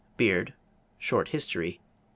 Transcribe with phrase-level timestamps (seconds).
[0.11, 0.55] = Beard,
[0.97, 1.79] Short History, pp.